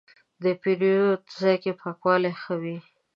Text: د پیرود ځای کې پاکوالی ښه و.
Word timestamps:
د 0.43 0.45
پیرود 0.61 1.21
ځای 1.39 1.55
کې 1.63 1.71
پاکوالی 1.81 2.33
ښه 2.41 2.53
و. 2.61 2.63